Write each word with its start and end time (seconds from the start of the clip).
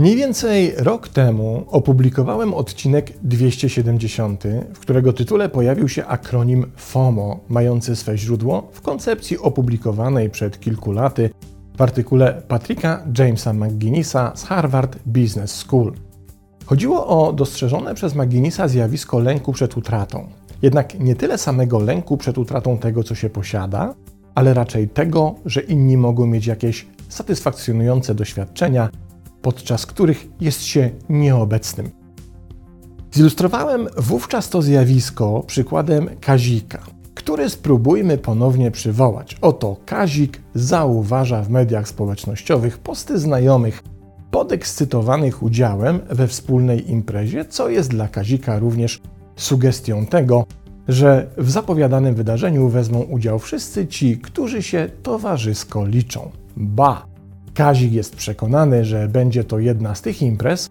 Mniej 0.00 0.16
więcej 0.16 0.72
rok 0.76 1.08
temu 1.08 1.64
opublikowałem 1.68 2.54
odcinek 2.54 3.12
270, 3.22 4.44
w 4.74 4.78
którego 4.78 5.12
tytule 5.12 5.48
pojawił 5.48 5.88
się 5.88 6.06
akronim 6.06 6.66
FOMO, 6.76 7.40
mający 7.48 7.96
swe 7.96 8.18
źródło 8.18 8.68
w 8.72 8.80
koncepcji 8.80 9.38
opublikowanej 9.38 10.30
przed 10.30 10.60
kilku 10.60 10.92
laty 10.92 11.30
w 11.76 11.82
artykule 11.82 12.42
Patricka 12.48 13.04
Jamesa 13.18 13.52
McGinnisa 13.52 14.32
z 14.34 14.44
Harvard 14.44 14.98
Business 15.06 15.54
School. 15.54 15.92
Chodziło 16.66 17.06
o 17.06 17.32
dostrzeżone 17.32 17.94
przez 17.94 18.14
McGinnisa 18.14 18.68
zjawisko 18.68 19.18
lęku 19.18 19.52
przed 19.52 19.76
utratą. 19.76 20.28
Jednak 20.62 21.00
nie 21.00 21.14
tyle 21.14 21.38
samego 21.38 21.78
lęku 21.78 22.16
przed 22.16 22.38
utratą 22.38 22.78
tego, 22.78 23.04
co 23.04 23.14
się 23.14 23.30
posiada, 23.30 23.94
ale 24.34 24.54
raczej 24.54 24.88
tego, 24.88 25.34
że 25.46 25.60
inni 25.60 25.96
mogą 25.96 26.26
mieć 26.26 26.46
jakieś 26.46 26.86
satysfakcjonujące 27.08 28.14
doświadczenia, 28.14 28.88
podczas 29.42 29.86
których 29.86 30.28
jest 30.40 30.62
się 30.62 30.90
nieobecnym. 31.08 31.90
Zilustrowałem 33.14 33.88
wówczas 33.96 34.48
to 34.48 34.62
zjawisko 34.62 35.42
przykładem 35.46 36.08
Kazika, 36.20 36.78
który 37.14 37.50
spróbujmy 37.50 38.18
ponownie 38.18 38.70
przywołać. 38.70 39.36
Oto 39.40 39.76
Kazik 39.86 40.40
zauważa 40.54 41.42
w 41.42 41.50
mediach 41.50 41.88
społecznościowych 41.88 42.78
posty 42.78 43.18
znajomych 43.18 43.82
podekscytowanych 44.30 45.42
udziałem 45.42 46.00
we 46.10 46.26
wspólnej 46.26 46.90
imprezie, 46.90 47.44
co 47.44 47.68
jest 47.68 47.90
dla 47.90 48.08
Kazika 48.08 48.58
również 48.58 49.00
sugestią 49.36 50.06
tego, 50.06 50.46
że 50.88 51.26
w 51.36 51.50
zapowiadanym 51.50 52.14
wydarzeniu 52.14 52.68
wezmą 52.68 53.00
udział 53.00 53.38
wszyscy 53.38 53.86
ci, 53.86 54.18
którzy 54.18 54.62
się 54.62 54.88
towarzysko 55.02 55.86
liczą. 55.86 56.30
Ba! 56.56 57.06
Kazik 57.54 57.92
jest 57.92 58.16
przekonany, 58.16 58.84
że 58.84 59.08
będzie 59.08 59.44
to 59.44 59.58
jedna 59.58 59.94
z 59.94 60.02
tych 60.02 60.22
imprez, 60.22 60.70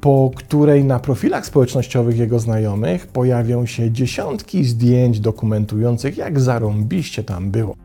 po 0.00 0.30
której 0.34 0.84
na 0.84 0.98
profilach 0.98 1.46
społecznościowych 1.46 2.18
jego 2.18 2.38
znajomych 2.38 3.06
pojawią 3.06 3.66
się 3.66 3.90
dziesiątki 3.90 4.64
zdjęć 4.64 5.20
dokumentujących, 5.20 6.16
jak 6.16 6.40
zarąbiście 6.40 7.24
tam 7.24 7.50
było. 7.50 7.76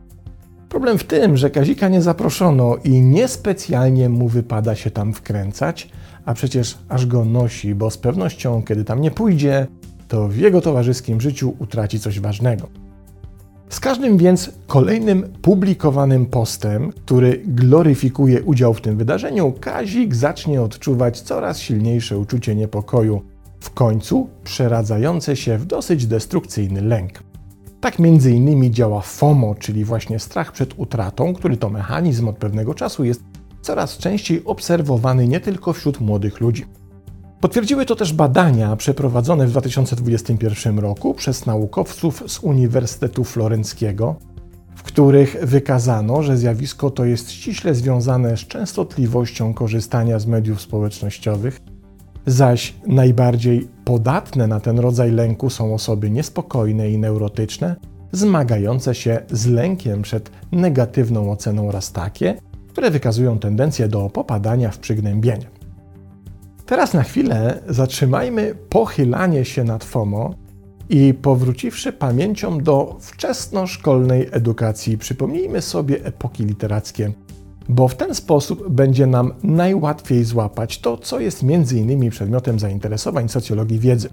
Problem 0.76 0.98
w 0.98 1.04
tym, 1.04 1.38
że 1.38 1.50
Kazika 1.50 1.90
nie 1.90 2.02
zaproszono 2.02 2.76
i 2.84 3.02
niespecjalnie 3.02 4.10
mu 4.10 4.28
wypada 4.28 4.76
się 4.76 4.92
tam 4.92 5.14
wkręcać, 5.14 5.90
a 6.26 6.34
przecież 6.34 6.78
aż 6.90 7.06
go 7.06 7.26
nosi, 7.26 7.76
bo 7.76 7.90
z 7.90 7.98
pewnością, 7.98 8.64
kiedy 8.64 8.84
tam 8.84 9.02
nie 9.02 9.12
pójdzie, 9.12 9.68
to 10.08 10.28
w 10.28 10.38
jego 10.38 10.62
towarzyskim 10.62 11.22
życiu 11.22 11.56
utraci 11.60 12.00
coś 12.00 12.20
ważnego. 12.20 12.70
Z 13.70 13.80
każdym 13.80 14.18
więc 14.18 14.52
kolejnym 14.68 15.24
publikowanym 15.42 16.26
postem, 16.26 16.92
który 17.06 17.42
gloryfikuje 17.46 18.44
udział 18.44 18.74
w 18.74 18.82
tym 18.82 18.98
wydarzeniu, 18.98 19.54
Kazik 19.60 20.16
zacznie 20.16 20.62
odczuwać 20.62 21.22
coraz 21.22 21.60
silniejsze 21.60 22.18
uczucie 22.18 22.56
niepokoju, 22.56 23.22
w 23.60 23.70
końcu 23.70 24.30
przeradzające 24.44 25.36
się 25.36 25.58
w 25.58 25.66
dosyć 25.66 26.08
destrukcyjny 26.08 26.82
lęk. 26.82 27.35
Tak 27.86 28.00
między 28.00 28.32
innymi 28.32 28.72
działa 28.72 29.02
FOMO, 29.02 29.56
czyli 29.56 29.86
właśnie 29.86 30.20
strach 30.20 30.52
przed 30.52 30.74
utratą, 30.78 31.34
który 31.34 31.58
to 31.58 31.70
mechanizm 31.70 32.28
od 32.28 32.38
pewnego 32.38 32.74
czasu 32.74 33.04
jest 33.04 33.24
coraz 33.62 33.98
częściej 33.98 34.46
obserwowany 34.46 35.28
nie 35.28 35.40
tylko 35.40 35.74
wśród 35.74 36.00
młodych 36.00 36.42
ludzi. 36.42 36.66
Potwierdziły 37.40 37.86
to 37.86 37.96
też 37.96 38.14
badania 38.14 38.76
przeprowadzone 38.76 39.48
w 39.48 39.50
2021 39.50 40.80
roku 40.80 41.14
przez 41.14 41.46
naukowców 41.46 42.24
z 42.28 42.40
Uniwersytetu 42.40 43.24
Florenckiego, 43.24 44.16
w 44.76 44.84
których 44.84 45.38
wykazano, 45.42 46.24
że 46.24 46.38
zjawisko 46.38 46.90
to 46.90 47.06
jest 47.06 47.32
ściśle 47.32 47.76
związane 47.76 48.38
z 48.38 48.40
częstotliwością 48.40 49.54
korzystania 49.54 50.20
z 50.20 50.26
mediów 50.26 50.62
społecznościowych, 50.62 51.62
zaś 52.26 52.74
najbardziej 52.88 53.75
podatne 53.86 54.48
na 54.48 54.60
ten 54.60 54.80
rodzaj 54.80 55.12
lęku 55.12 55.50
są 55.50 55.74
osoby 55.74 56.10
niespokojne 56.10 56.92
i 56.92 56.98
neurotyczne, 56.98 57.76
zmagające 58.12 58.96
się 58.96 59.22
z 59.32 59.48
lękiem 59.48 60.02
przed 60.02 60.32
negatywną 60.52 61.32
oceną 61.32 61.70
oraz 61.70 61.92
takie, 61.92 62.38
które 62.70 62.92
wykazują 62.92 63.40
tendencję 63.40 63.88
do 63.88 64.10
popadania 64.10 64.72
w 64.72 64.80
przygnębienie. 64.80 65.50
Teraz 66.66 66.94
na 66.94 67.04
chwilę 67.04 67.60
zatrzymajmy 67.70 68.56
pochylanie 68.70 69.46
się 69.46 69.64
nad 69.64 69.84
FOMO 69.84 70.34
i 70.90 71.14
powróciwszy 71.14 71.94
pamięcią 71.94 72.58
do 72.58 72.98
wczesnoszkolnej 73.00 74.28
edukacji, 74.32 74.98
przypomnijmy 74.98 75.62
sobie 75.62 76.06
epoki 76.06 76.46
literackie, 76.46 77.12
bo 77.70 77.88
w 77.88 77.96
ten 77.96 78.16
sposób 78.16 78.70
będzie 78.70 79.08
nam 79.08 79.34
najłatwiej 79.44 80.24
złapać 80.24 80.80
to, 80.80 80.98
co 80.98 81.20
jest 81.20 81.44
między 81.44 81.80
innymi 81.80 82.10
przedmiotem 82.10 82.60
zainteresowań 82.60 83.30
socjologii 83.30 83.80
wiedzy. 83.80 84.10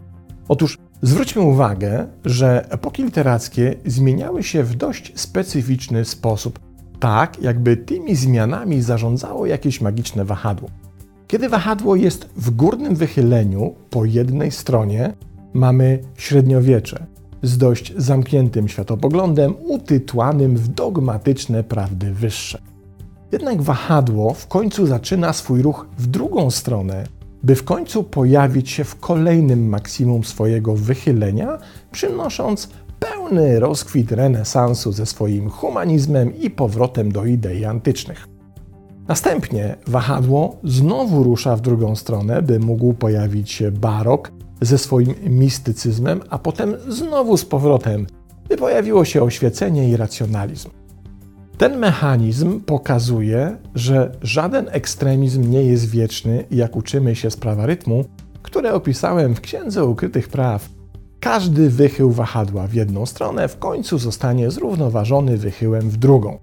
Otóż 0.49 0.79
zwróćmy 1.03 1.43
uwagę, 1.43 2.07
że 2.25 2.71
epoki 2.71 3.05
literackie 3.05 3.75
zmieniały 3.87 4.43
się 4.43 4.63
w 4.63 4.75
dość 4.75 5.13
specyficzny 5.21 6.05
sposób, 6.05 6.59
tak 7.01 7.43
jakby 7.43 7.77
tymi 7.77 8.17
zmianami 8.17 8.83
zarządzało 8.83 9.47
jakieś 9.47 9.81
magiczne 9.81 10.25
wahadło. 10.25 10.69
Kiedy 11.27 11.49
wahadło 11.49 11.97
jest 11.97 12.29
w 12.37 12.51
górnym 12.51 12.95
wychyleniu 12.95 13.75
po 13.91 14.05
jednej 14.05 14.51
stronie, 14.51 15.13
mamy 15.53 15.99
średniowiecze 16.17 17.07
z 17.43 17.59
dość 17.59 17.93
zamkniętym 17.97 18.69
światopoglądem, 18.69 19.55
utytłanym 19.69 20.57
w 20.57 20.69
dogmatyczne 20.69 21.65
prawdy 21.65 22.13
wyższe. 22.13 22.72
Jednak 23.33 23.63
wahadło 23.63 24.35
w 24.35 24.47
końcu 24.47 24.87
zaczyna 24.87 25.33
swój 25.33 25.63
ruch 25.63 25.87
w 25.99 26.07
drugą 26.07 26.51
stronę, 26.51 27.05
by 27.43 27.55
w 27.55 27.65
końcu 27.65 28.05
pojawić 28.05 28.71
się 28.71 28.85
w 28.85 28.97
kolejnym 28.97 29.69
maksimum 29.69 30.25
swojego 30.25 30.77
wychylenia, 30.77 31.59
przynosząc 31.93 32.69
pełny 33.01 33.61
rozkwit 33.61 34.13
renesansu 34.13 34.93
ze 34.93 35.07
swoim 35.07 35.51
humanizmem 35.51 36.37
i 36.37 36.51
powrotem 36.51 37.13
do 37.13 37.25
idei 37.25 37.65
antycznych. 37.65 38.29
Następnie 39.09 39.77
wahadło 39.87 40.57
znowu 40.65 41.23
rusza 41.23 41.57
w 41.57 41.61
drugą 41.61 41.97
stronę, 41.97 42.43
by 42.43 42.59
mógł 42.59 42.95
pojawić 42.95 43.51
się 43.51 43.71
barok 43.71 44.33
ze 44.61 44.79
swoim 44.79 45.15
mistycyzmem, 45.27 46.21
a 46.31 46.39
potem 46.39 46.75
znowu 46.89 47.37
z 47.37 47.45
powrotem, 47.45 48.07
by 48.49 48.57
pojawiło 48.57 49.05
się 49.05 49.23
oświecenie 49.23 49.89
i 49.89 49.97
racjonalizm. 49.97 50.82
Ten 51.59 51.79
mechanizm 51.79 52.61
pokazuje, 52.61 53.57
że 53.75 54.13
żaden 54.23 54.69
ekstremizm 54.71 55.51
nie 55.51 55.63
jest 55.63 55.91
wieczny, 55.91 56.45
jak 56.51 56.77
uczymy 56.77 57.17
się 57.17 57.31
z 57.31 57.37
prawa 57.37 57.67
rytmu, 57.67 58.05
które 58.43 58.75
opisałem 58.75 59.35
w 59.35 59.41
Księdze 59.41 59.85
Ukrytych 59.85 60.29
Praw. 60.29 60.69
Każdy 61.21 61.71
wychył 61.71 62.11
wahadła 62.11 62.67
w 62.67 62.75
jedną 62.75 63.07
stronę 63.07 63.49
w 63.49 63.59
końcu 63.59 63.99
zostanie 63.99 64.51
zrównoważony 64.51 65.37
wychyłem 65.37 65.91
w 65.91 65.97
drugą. 65.97 66.39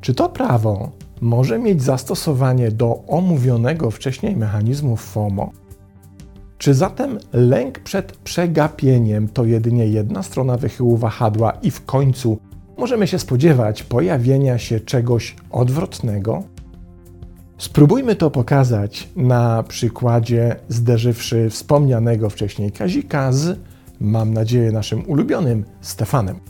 Czy 0.00 0.14
to 0.14 0.28
prawo 0.28 0.90
może 1.20 1.58
mieć 1.58 1.82
zastosowanie 1.82 2.70
do 2.70 3.04
omówionego 3.06 3.90
wcześniej 3.90 4.36
mechanizmu 4.36 4.96
FOMO? 4.96 5.50
Czy 6.58 6.74
zatem 6.74 7.18
lęk 7.32 7.78
przed 7.78 8.16
przegapieniem 8.16 9.28
to 9.28 9.44
jedynie 9.44 9.86
jedna 9.86 10.22
strona 10.22 10.56
wychyłu 10.56 10.96
wahadła 10.96 11.50
i 11.50 11.70
w 11.70 11.84
końcu 11.84 12.38
możemy 12.78 13.06
się 13.06 13.18
spodziewać 13.18 13.82
pojawienia 13.82 14.58
się 14.58 14.80
czegoś 14.80 15.36
odwrotnego? 15.50 16.42
Spróbujmy 17.58 18.16
to 18.16 18.30
pokazać 18.30 19.08
na 19.16 19.62
przykładzie 19.62 20.56
zderzywszy 20.68 21.50
wspomnianego 21.50 22.30
wcześniej 22.30 22.72
Kazika 22.72 23.32
z, 23.32 23.58
mam 24.00 24.34
nadzieję, 24.34 24.72
naszym 24.72 25.10
ulubionym 25.10 25.64
Stefanem. 25.80 26.40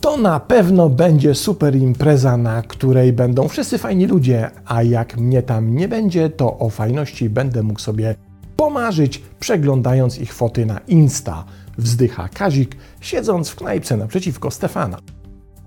To 0.00 0.16
na 0.16 0.40
pewno 0.40 0.88
będzie 0.88 1.34
super 1.34 1.76
impreza, 1.76 2.36
na 2.36 2.62
której 2.62 3.12
będą 3.12 3.48
wszyscy 3.48 3.78
fajni 3.78 4.06
ludzie, 4.06 4.50
a 4.66 4.82
jak 4.82 5.16
mnie 5.16 5.42
tam 5.42 5.74
nie 5.74 5.88
będzie, 5.88 6.30
to 6.30 6.58
o 6.58 6.70
fajności 6.70 7.30
będę 7.30 7.62
mógł 7.62 7.80
sobie 7.80 8.14
pomarzyć, 8.56 9.22
przeglądając 9.40 10.18
ich 10.18 10.34
foty 10.34 10.66
na 10.66 10.78
Insta. 10.78 11.44
Wzdycha 11.78 12.28
Kazik, 12.28 12.76
siedząc 13.00 13.48
w 13.48 13.56
knajpce 13.56 13.96
naprzeciwko 13.96 14.50
Stefana. 14.50 14.98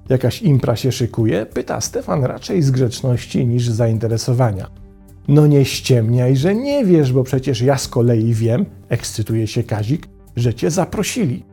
Jakaś 0.09 0.41
impra 0.41 0.75
się 0.75 0.91
szykuje? 0.91 1.45
Pyta 1.45 1.81
Stefan 1.81 2.23
raczej 2.23 2.61
z 2.61 2.71
grzeczności 2.71 3.45
niż 3.45 3.69
z 3.69 3.75
zainteresowania. 3.75 4.69
No 5.27 5.47
nie 5.47 5.65
ściemniaj, 5.65 6.37
że 6.37 6.55
nie 6.55 6.85
wiesz, 6.85 7.13
bo 7.13 7.23
przecież 7.23 7.61
ja 7.61 7.77
z 7.77 7.87
kolei 7.87 8.33
wiem, 8.33 8.65
ekscytuje 8.89 9.47
się 9.47 9.63
Kazik, 9.63 10.07
że 10.35 10.53
cię 10.53 10.71
zaprosili. 10.71 11.43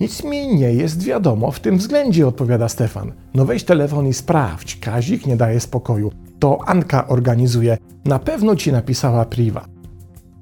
Nic 0.00 0.24
mi 0.24 0.56
nie 0.56 0.72
jest 0.72 1.02
wiadomo 1.02 1.50
w 1.50 1.60
tym 1.60 1.78
względzie, 1.78 2.26
odpowiada 2.26 2.68
Stefan. 2.68 3.12
No 3.34 3.44
weź 3.44 3.64
telefon 3.64 4.06
i 4.06 4.12
sprawdź. 4.12 4.76
Kazik 4.76 5.26
nie 5.26 5.36
daje 5.36 5.60
spokoju. 5.60 6.12
To 6.38 6.58
Anka 6.66 7.08
organizuje. 7.08 7.78
Na 8.04 8.18
pewno 8.18 8.56
ci 8.56 8.72
napisała 8.72 9.24
priwa. 9.24 9.64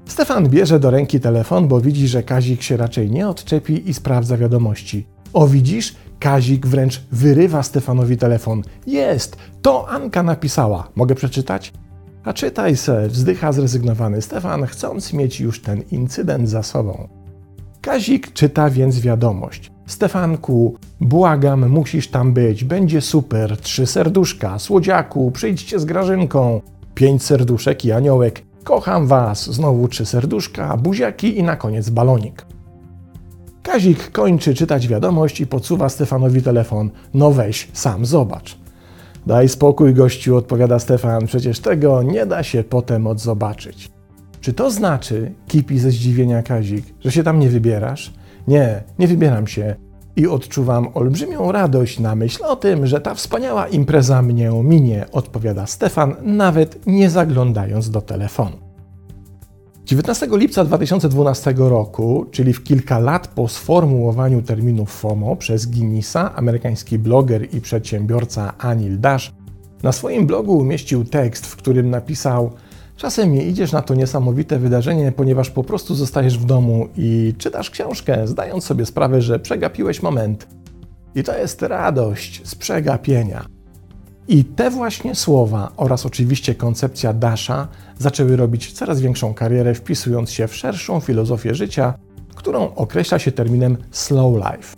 Stefan 0.07 0.49
bierze 0.49 0.81
do 0.81 0.91
ręki 0.91 1.21
telefon, 1.21 1.69
bo 1.69 1.81
widzi, 1.81 2.09
że 2.09 2.23
Kazik 2.23 2.63
się 2.63 2.77
raczej 2.77 3.11
nie 3.11 3.29
odczepi 3.29 3.91
i 3.91 3.95
sprawdza 3.95 4.37
wiadomości. 4.37 5.07
O 5.33 5.49
widzisz? 5.49 5.95
Kazik 6.23 6.67
wręcz 6.67 7.03
wyrywa 7.13 7.63
Stefanowi 7.63 8.17
telefon. 8.17 8.63
Jest! 8.87 9.37
To 9.63 9.89
Anka 9.89 10.23
napisała. 10.23 10.89
Mogę 10.97 11.15
przeczytać? 11.15 11.73
A 12.25 12.33
czytaj 12.33 12.77
se, 12.77 13.09
wzdycha 13.09 13.53
zrezygnowany 13.53 14.23
Stefan, 14.23 14.67
chcąc 14.67 15.13
mieć 15.13 15.41
już 15.41 15.63
ten 15.63 15.83
incydent 15.91 16.49
za 16.49 16.63
sobą. 16.63 17.09
Kazik 17.81 18.33
czyta 18.33 18.71
więc 18.71 19.01
wiadomość. 19.01 19.73
Stefanku, 19.87 20.77
błagam, 21.01 21.69
musisz 21.69 22.09
tam 22.09 22.33
być, 22.33 22.65
będzie 22.65 23.01
super, 23.01 23.57
trzy 23.57 23.87
serduszka, 23.87 24.59
słodziaku, 24.59 25.31
przyjdźcie 25.31 25.79
z 25.79 25.85
Grażynką, 25.85 26.61
pięć 26.95 27.23
serduszek 27.23 27.85
i 27.85 27.93
aniołek, 27.93 28.43
kocham 28.65 29.07
was, 29.07 29.51
znowu 29.51 29.89
trzy 29.89 30.07
serduszka, 30.07 30.77
buziaki 30.77 31.39
i 31.39 31.43
na 31.43 31.57
koniec 31.57 31.91
balonik. 31.91 32.47
Kazik 33.63 34.11
kończy 34.11 34.55
czytać 34.55 34.89
wiadomość 34.89 35.41
i 35.41 35.47
podsuwa 35.47 35.89
Stefanowi 35.89 36.43
telefon. 36.43 36.91
No 37.15 37.31
weź, 37.31 37.69
sam 37.73 38.07
zobacz. 38.07 38.59
Daj 39.27 39.49
spokój, 39.49 39.95
gościu, 39.95 40.37
odpowiada 40.37 40.79
Stefan, 40.79 41.27
przecież 41.27 41.61
tego 41.61 42.03
nie 42.03 42.27
da 42.27 42.43
się 42.43 42.65
potem 42.65 43.07
odzobaczyć. 43.07 43.91
Czy 44.41 44.53
to 44.53 44.71
znaczy, 44.71 45.33
kipi 45.49 45.79
ze 45.79 45.91
zdziwienia 45.91 46.43
Kazik, 46.43 46.85
że 47.01 47.13
się 47.13 47.23
tam 47.23 47.39
nie 47.39 47.49
wybierasz? 47.49 48.13
Nie, 48.49 48.83
nie 48.99 49.09
wybieram 49.09 49.47
się. 49.47 49.77
I 50.17 50.27
odczuwam 50.27 50.89
olbrzymią 50.95 51.53
radość 51.53 52.01
na 52.01 52.15
myśl 52.15 52.45
o 52.45 52.57
tym, 52.57 52.87
że 52.87 53.01
ta 53.01 53.15
wspaniała 53.15 53.69
impreza 53.69 54.23
mnie 54.23 54.51
minie, 54.51 55.07
odpowiada 55.13 55.67
Stefan, 55.67 56.15
nawet 56.23 56.87
nie 56.87 57.11
zaglądając 57.11 57.91
do 57.91 58.01
telefonu. 58.01 58.72
19 59.85 60.29
lipca 60.33 60.65
2012 60.65 61.55
roku, 61.57 62.27
czyli 62.31 62.53
w 62.53 62.65
kilka 62.65 62.99
lat 62.99 63.29
po 63.29 63.49
sformułowaniu 63.49 64.43
terminu 64.43 64.87
FOMO 64.87 65.37
przez 65.37 65.67
Guinnessa, 65.67 66.35
amerykański 66.35 66.99
bloger 66.99 67.55
i 67.55 67.61
przedsiębiorca 67.61 68.53
Anil 68.59 69.01
Dash 69.01 69.33
na 69.83 69.93
swoim 69.93 70.27
blogu 70.27 70.59
umieścił 70.59 71.05
tekst, 71.05 71.47
w 71.47 71.57
którym 71.57 71.91
napisał: 71.91 72.53
Czasem 72.97 73.33
nie 73.33 73.47
idziesz 73.47 73.73
na 73.73 73.83
to 73.83 73.95
niesamowite 73.95 74.59
wydarzenie, 74.59 75.13
ponieważ 75.13 75.51
po 75.51 75.65
prostu 75.65 75.95
zostajesz 75.95 76.39
w 76.39 76.45
domu 76.45 76.89
i 76.97 77.35
czytasz 77.39 77.71
książkę, 77.71 78.27
zdając 78.27 78.65
sobie 78.65 78.87
sprawę, 78.87 79.23
że 79.23 79.39
przegapiłeś 79.39 80.03
moment. 80.03 80.49
I 81.15 81.23
to 81.23 81.39
jest 81.39 81.63
radość 81.63 82.49
z 82.49 82.55
przegapienia. 82.55 83.45
I 84.29 84.45
te 84.45 84.71
właśnie 84.71 85.15
słowa 85.15 85.73
oraz 85.77 86.07
oczywiście 86.07 86.55
koncepcja 86.55 87.13
Dasha 87.13 87.69
zaczęły 87.99 88.37
robić 88.37 88.73
coraz 88.73 89.01
większą 89.01 89.35
karierę, 89.35 89.75
wpisując 89.75 90.31
się 90.31 90.49
w 90.49 90.57
szerszą 90.57 91.01
filozofię 91.01 91.55
życia, 91.55 91.95
którą 92.35 92.75
określa 92.75 93.19
się 93.19 93.33
terminem 93.33 93.77
slow 93.91 94.35
life. 94.35 94.77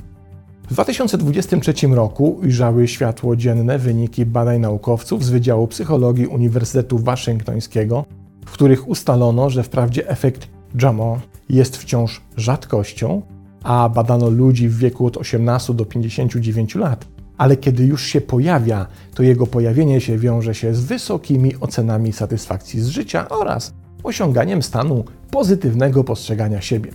W 0.71 0.73
2023 0.73 1.87
roku 1.87 2.39
ujrzały 2.43 2.89
światło 2.89 3.37
dzienne 3.37 3.79
wyniki 3.79 4.27
badań 4.27 4.61
naukowców 4.61 5.25
z 5.25 5.31
Wydziału 5.31 5.67
Psychologii 5.67 6.27
Uniwersytetu 6.27 6.99
Waszyngtońskiego, 6.99 8.05
w 8.47 8.51
których 8.51 8.89
ustalono, 8.89 9.51
że 9.51 9.63
wprawdzie 9.63 10.09
efekt 10.09 10.49
JAMO 10.83 11.21
jest 11.49 11.77
wciąż 11.77 12.21
rzadkością, 12.37 13.23
a 13.63 13.89
badano 13.89 14.31
ludzi 14.31 14.69
w 14.69 14.79
wieku 14.79 15.07
od 15.07 15.17
18 15.17 15.75
do 15.75 15.85
59 15.85 16.75
lat, 16.75 17.07
ale 17.39 17.57
kiedy 17.57 17.85
już 17.85 18.07
się 18.07 18.21
pojawia, 18.21 18.87
to 19.15 19.23
jego 19.23 19.47
pojawienie 19.47 20.01
się 20.01 20.19
wiąże 20.19 20.55
się 20.55 20.75
z 20.75 20.85
wysokimi 20.85 21.57
ocenami 21.61 22.13
satysfakcji 22.13 22.81
z 22.81 22.87
życia 22.87 23.29
oraz 23.29 23.75
osiąganiem 24.03 24.63
stanu 24.63 25.05
pozytywnego 25.31 26.05
postrzegania 26.05 26.61
siebie. 26.61 26.91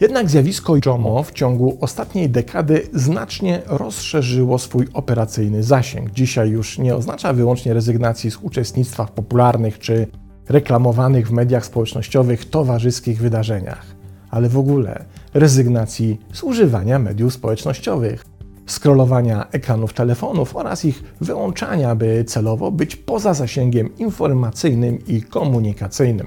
Jednak 0.00 0.30
zjawisko 0.30 0.74
JOMO 0.86 1.22
w 1.22 1.32
ciągu 1.32 1.78
ostatniej 1.80 2.30
dekady 2.30 2.82
znacznie 2.92 3.62
rozszerzyło 3.66 4.58
swój 4.58 4.88
operacyjny 4.92 5.62
zasięg. 5.62 6.10
Dzisiaj 6.10 6.50
już 6.50 6.78
nie 6.78 6.96
oznacza 6.96 7.32
wyłącznie 7.32 7.74
rezygnacji 7.74 8.30
z 8.30 8.36
uczestnictwa 8.36 9.06
w 9.06 9.12
popularnych 9.12 9.78
czy 9.78 10.06
reklamowanych 10.48 11.28
w 11.28 11.32
mediach 11.32 11.66
społecznościowych 11.66 12.50
towarzyskich 12.50 13.20
wydarzeniach, 13.20 13.86
ale 14.30 14.48
w 14.48 14.58
ogóle 14.58 15.04
rezygnacji 15.34 16.20
z 16.32 16.42
używania 16.42 16.98
mediów 16.98 17.34
społecznościowych 17.34 18.24
scrollowania 18.66 19.46
ekranów 19.50 19.92
telefonów 19.92 20.56
oraz 20.56 20.84
ich 20.84 21.02
wyłączania, 21.20 21.94
by 21.94 22.24
celowo 22.24 22.70
być 22.70 22.96
poza 22.96 23.34
zasięgiem 23.34 23.96
informacyjnym 23.98 24.98
i 25.06 25.22
komunikacyjnym. 25.22 26.26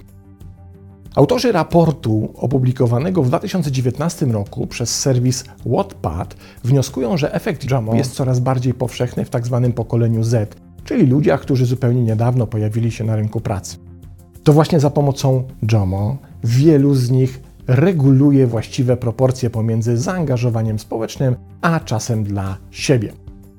Autorzy 1.16 1.52
raportu 1.52 2.34
opublikowanego 2.36 3.24
w 3.24 3.28
2019 3.28 4.26
roku 4.26 4.68
przez 4.68 5.00
serwis 5.00 5.44
Wattpad 5.66 6.36
wnioskują, 6.64 7.18
że 7.18 7.34
efekt 7.34 7.72
JAMO 7.72 7.96
jest 7.96 8.14
coraz 8.14 8.40
bardziej 8.40 8.74
powszechny 8.74 9.26
w 9.26 9.30
tzw. 9.30 9.62
Tak 9.64 9.76
pokoleniu 9.76 10.24
Z, 10.24 10.56
czyli 10.84 11.08
ludziach, 11.08 11.42
którzy 11.42 11.66
zupełnie 11.66 12.04
niedawno 12.04 12.48
pojawili 12.48 12.92
się 12.92 13.04
na 13.04 13.16
rynku 13.16 13.42
pracy. 13.42 13.78
To 14.44 14.54
właśnie 14.54 14.80
za 14.80 14.90
pomocą 14.90 15.44
JAMO 15.72 16.18
wielu 16.44 16.96
z 16.96 17.10
nich 17.10 17.47
reguluje 17.68 18.48
właściwe 18.48 18.98
proporcje 18.98 19.50
pomiędzy 19.50 19.98
zaangażowaniem 19.98 20.80
społecznym 20.80 21.36
a 21.62 21.80
czasem 21.80 22.24
dla 22.24 22.58
siebie. 22.72 23.14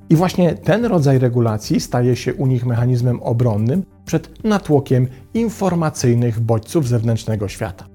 I 0.09 0.15
właśnie 0.15 0.53
ten 0.53 0.85
rodzaj 0.85 1.19
regulacji 1.19 1.79
staje 1.79 2.15
się 2.15 2.33
u 2.33 2.47
nich 2.47 2.65
mechanizmem 2.65 3.19
obronnym 3.23 3.83
przed 4.05 4.43
natłokiem 4.43 5.07
informacyjnych 5.33 6.39
bodźców 6.39 6.87
zewnętrznego 6.87 7.47
świata. 7.47 7.85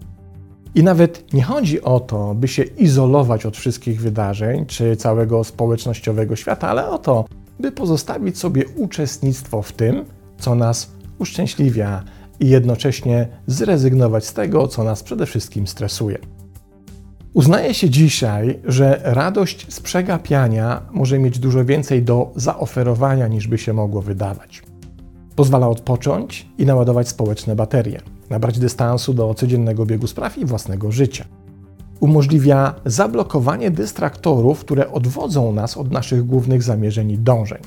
I 0.75 0.83
nawet 0.83 1.33
nie 1.33 1.43
chodzi 1.43 1.83
o 1.83 2.01
to, 2.01 2.35
by 2.35 2.49
się 2.49 2.63
izolować 2.63 3.47
od 3.47 3.57
wszystkich 3.57 4.01
wydarzeń 4.01 4.67
czy 4.67 4.97
całego 4.97 5.45
społecznościowego 5.45 6.37
świata, 6.37 6.69
ale 6.69 6.91
o 6.91 6.99
to, 6.99 7.25
by 7.61 7.73
pozostawić 7.73 8.39
sobie 8.39 8.65
uczestnictwo 8.77 9.63
w 9.63 9.73
tym, 9.73 10.05
co 10.39 10.55
nas 10.55 10.91
uszczęśliwia, 11.19 12.05
i 12.41 12.49
jednocześnie 12.49 13.29
zrezygnować 13.47 14.27
z 14.27 14.35
tego, 14.35 14.69
co 14.69 14.85
nas 14.85 15.03
przede 15.03 15.27
wszystkim 15.27 15.67
stresuje. 15.67 16.19
Uznaje 17.35 17.75
się 17.75 17.91
dzisiaj, 17.91 18.61
że 18.65 19.01
radość 19.05 19.73
z 19.73 19.81
przegapiania 19.81 20.83
może 20.93 21.19
mieć 21.19 21.39
dużo 21.39 21.65
więcej 21.65 22.03
do 22.03 22.33
zaoferowania 22.37 23.29
niż 23.29 23.49
by 23.49 23.59
się 23.59 23.73
mogło 23.73 24.03
wydawać. 24.03 24.63
Pozwala 25.37 25.69
odpocząć 25.69 26.49
i 26.59 26.67
naładować 26.67 27.09
społeczne 27.09 27.57
baterie, 27.57 28.01
nabrać 28.31 28.59
dystansu 28.59 29.15
do 29.15 29.35
codziennego 29.35 29.87
biegu 29.87 30.07
spraw 30.07 30.39
i 30.39 30.45
własnego 30.45 30.93
życia. 30.93 31.25
Umożliwia 32.01 32.75
zablokowanie 32.85 33.71
dystraktorów, 33.71 34.61
które 34.61 34.93
odwodzą 34.93 35.53
nas 35.53 35.77
od 35.77 35.91
naszych 35.91 36.27
głównych 36.27 36.63
zamierzeń 36.63 37.11
i 37.11 37.19
dążeń 37.19 37.63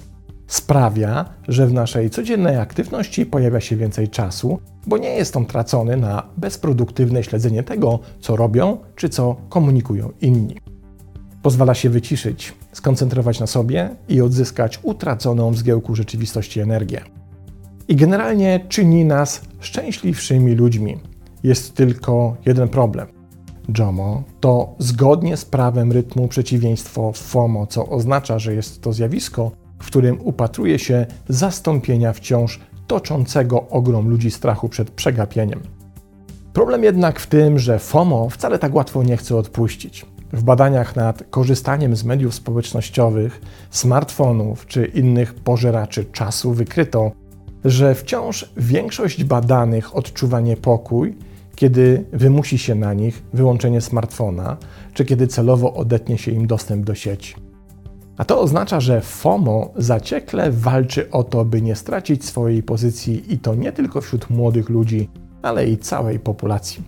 sprawia, 0.47 1.25
że 1.47 1.67
w 1.67 1.73
naszej 1.73 2.09
codziennej 2.09 2.57
aktywności 2.57 3.25
pojawia 3.25 3.59
się 3.59 3.75
więcej 3.75 4.09
czasu, 4.09 4.59
bo 4.87 4.97
nie 4.97 5.09
jest 5.09 5.37
on 5.37 5.45
tracony 5.45 5.97
na 5.97 6.23
bezproduktywne 6.37 7.23
śledzenie 7.23 7.63
tego, 7.63 7.99
co 8.19 8.35
robią 8.35 8.77
czy 8.95 9.09
co 9.09 9.35
komunikują 9.49 10.09
inni. 10.21 10.57
Pozwala 11.41 11.73
się 11.73 11.89
wyciszyć, 11.89 12.53
skoncentrować 12.73 13.39
na 13.39 13.47
sobie 13.47 13.89
i 14.09 14.21
odzyskać 14.21 14.79
utraconą 14.83 15.51
w 15.51 15.57
zgiełku 15.57 15.95
rzeczywistości 15.95 16.59
energię. 16.59 17.01
I 17.87 17.95
generalnie 17.95 18.65
czyni 18.69 19.05
nas 19.05 19.41
szczęśliwszymi 19.59 20.55
ludźmi. 20.55 20.97
Jest 21.43 21.75
tylko 21.75 22.35
jeden 22.45 22.69
problem. 22.69 23.07
JOMO 23.77 24.23
to 24.39 24.75
zgodnie 24.79 25.37
z 25.37 25.45
prawem 25.45 25.91
rytmu 25.91 26.27
przeciwieństwo 26.27 27.11
FOMO, 27.15 27.67
co 27.67 27.87
oznacza, 27.87 28.39
że 28.39 28.53
jest 28.53 28.81
to 28.81 28.93
zjawisko, 28.93 29.51
w 29.79 29.88
którym 29.88 30.22
upatruje 30.22 30.79
się 30.79 31.05
zastąpienia 31.29 32.13
wciąż 32.13 32.60
toczącego 32.88 33.67
ogrom 33.69 34.10
ludzi 34.10 34.31
strachu 34.31 34.69
przed 34.69 34.91
przegapieniem. 34.91 35.62
Problem 36.53 36.84
jednak 36.84 37.19
w 37.19 37.27
tym, 37.27 37.60
że 37.60 37.79
FOMO 37.79 38.29
wcale 38.29 38.60
tak 38.60 38.75
łatwo 38.75 39.03
nie 39.03 39.17
chce 39.17 39.36
odpuścić. 39.36 40.05
W 40.34 40.43
badaniach 40.43 40.96
nad 40.96 41.24
korzystaniem 41.29 41.96
z 41.96 42.03
mediów 42.03 42.34
społecznościowych, 42.34 43.41
smartfonów 43.69 44.65
czy 44.65 44.86
innych 44.86 45.34
pożeraczy 45.34 46.05
czasu 46.05 46.53
wykryto, 46.53 47.12
że 47.65 47.96
wciąż 47.96 48.51
większość 48.57 49.24
badanych 49.24 49.96
odczuwa 49.96 50.39
niepokój, 50.39 51.17
kiedy 51.55 52.05
wymusi 52.13 52.57
się 52.57 52.75
na 52.75 52.93
nich 52.93 53.24
wyłączenie 53.34 53.81
smartfona, 53.81 54.57
czy 54.93 55.05
kiedy 55.05 55.27
celowo 55.27 55.74
odetnie 55.74 56.17
się 56.17 56.31
im 56.31 56.48
dostęp 56.48 56.86
do 56.86 56.96
sieci. 56.96 57.46
A 58.17 58.25
to 58.25 58.39
oznacza, 58.41 58.79
że 58.79 59.01
FOMO 59.01 59.74
zaciekle 59.75 60.51
walczy 60.51 61.12
o 61.12 61.24
to, 61.24 61.45
by 61.45 61.62
nie 61.62 61.75
stracić 61.75 62.25
swojej 62.25 62.63
pozycji 62.63 63.33
i 63.33 63.39
to 63.39 63.55
nie 63.55 63.71
tylko 63.71 64.01
wśród 64.01 64.29
młodych 64.29 64.69
ludzi, 64.69 65.09
ale 65.41 65.67
i 65.67 65.77
całej 65.77 66.19
populacji. 66.19 66.83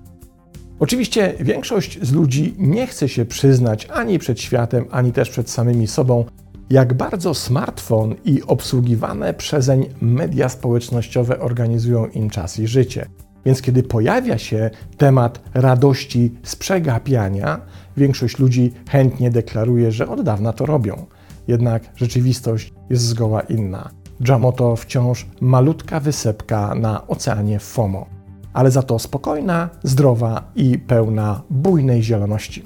Oczywiście 0.80 1.34
większość 1.40 2.00
z 2.02 2.14
ludzi 2.14 2.56
nie 2.58 2.88
chce 2.88 3.10
się 3.10 3.26
przyznać 3.26 3.88
ani 3.94 4.20
przed 4.20 4.42
światem, 4.42 4.86
ani 4.92 5.12
też 5.12 5.30
przed 5.30 5.50
samymi 5.50 5.88
sobą, 5.88 6.26
jak 6.70 6.94
bardzo 6.94 7.34
smartfon 7.34 8.16
i 8.26 8.44
obsługiwane 8.44 9.34
przezeń 9.34 9.86
media 10.02 10.50
społecznościowe 10.50 11.40
organizują 11.40 12.08
im 12.08 12.30
czas 12.30 12.60
i 12.60 12.68
życie. 12.68 13.06
Więc 13.46 13.62
kiedy 13.62 13.84
pojawia 13.84 14.38
się 14.38 14.70
temat 14.98 15.42
radości 15.54 16.32
z 16.44 16.56
przegapiania, 16.56 17.62
większość 17.98 18.40
ludzi 18.40 18.74
chętnie 18.90 19.32
deklaruje, 19.32 19.92
że 19.92 20.08
od 20.08 20.22
dawna 20.22 20.54
to 20.54 20.66
robią. 20.66 21.06
Jednak 21.50 21.92
rzeczywistość 21.96 22.74
jest 22.90 23.04
zgoła 23.04 23.42
inna. 23.42 23.90
Jamo 24.28 24.52
to 24.52 24.76
wciąż 24.76 25.26
malutka 25.42 26.00
wysepka 26.00 26.76
na 26.76 27.08
oceanie 27.08 27.60
FOMO, 27.60 28.06
ale 28.54 28.72
za 28.72 28.84
to 28.84 29.00
spokojna, 29.00 29.70
zdrowa 29.84 30.52
i 30.56 30.80
pełna 30.80 31.42
bujnej 31.50 32.04
zieloności. 32.04 32.66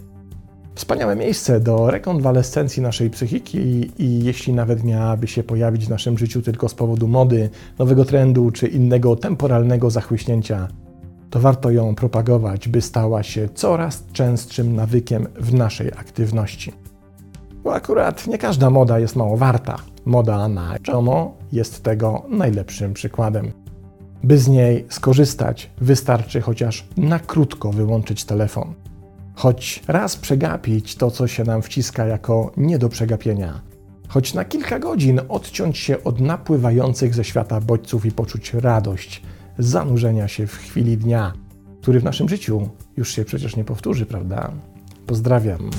Wspaniałe 0.76 1.16
miejsce 1.16 1.60
do 1.60 1.92
rekonwalescencji 1.92 2.84
naszej 2.84 3.10
psychiki 3.10 3.92
i 3.98 4.24
jeśli 4.24 4.54
nawet 4.54 4.84
miałaby 4.84 5.28
się 5.28 5.44
pojawić 5.44 5.86
w 5.86 5.90
naszym 5.90 6.18
życiu 6.18 6.42
tylko 6.42 6.70
z 6.70 6.74
powodu 6.74 7.08
mody, 7.08 7.50
nowego 7.80 8.06
trendu 8.06 8.52
czy 8.52 8.68
innego 8.68 9.16
temporalnego 9.16 9.90
zachłyśnięcia, 9.90 10.68
to 11.30 11.40
warto 11.40 11.72
ją 11.72 11.96
propagować, 11.96 12.68
by 12.68 12.82
stała 12.82 13.24
się 13.24 13.50
coraz 13.54 14.04
częstszym 14.14 14.76
nawykiem 14.76 15.28
w 15.40 15.54
naszej 15.54 15.88
aktywności. 15.88 16.83
Bo 17.64 17.76
akurat 17.76 18.28
nie 18.28 18.38
każda 18.38 18.70
moda 18.70 19.00
jest 19.00 19.16
mało 19.16 19.38
warta. 19.38 19.78
Moda 20.06 20.48
na 20.48 20.76
Jomo 20.88 21.38
jest 21.52 21.84
tego 21.84 22.24
najlepszym 22.30 22.94
przykładem. 22.94 23.52
By 24.24 24.38
z 24.38 24.48
niej 24.48 24.86
skorzystać, 24.90 25.70
wystarczy 25.82 26.42
chociaż 26.42 26.88
na 26.98 27.20
krótko 27.20 27.72
wyłączyć 27.72 28.26
telefon. 28.26 28.74
Choć 29.36 29.84
raz 29.88 30.16
przegapić 30.16 30.96
to, 30.96 31.12
co 31.12 31.28
się 31.28 31.44
nam 31.44 31.62
wciska 31.62 32.06
jako 32.06 32.52
nie 32.58 32.80
do 32.80 32.90
przegapienia. 32.90 33.62
Choć 34.08 34.34
na 34.34 34.46
kilka 34.46 34.80
godzin 34.80 35.22
odciąć 35.30 35.78
się 35.78 36.04
od 36.04 36.20
napływających 36.20 37.16
ze 37.16 37.24
świata 37.24 37.62
bodźców 37.62 38.06
i 38.06 38.12
poczuć 38.12 38.54
radość 38.54 39.22
zanurzenia 39.58 40.28
się 40.28 40.48
w 40.48 40.56
chwili 40.56 40.98
dnia, 40.98 41.34
który 41.82 42.00
w 42.00 42.04
naszym 42.04 42.30
życiu 42.30 42.70
już 42.98 43.12
się 43.12 43.26
przecież 43.26 43.56
nie 43.56 43.64
powtórzy, 43.64 44.06
prawda? 44.06 44.52
Pozdrawiam. 45.08 45.70